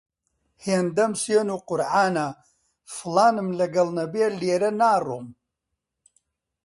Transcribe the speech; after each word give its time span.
هێندەم 0.65 1.11
سوێند 1.23 1.51
و 1.55 1.57
قورعانە، 1.67 2.27
فڵانم 2.95 3.49
لەگەڵ 3.59 3.87
نەبێ 3.99 4.25
لێرە 4.39 4.71
ناڕۆم 4.79 5.25